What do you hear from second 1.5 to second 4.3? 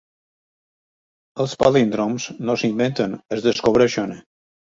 palíndroms no s'inventen, es descobreixen.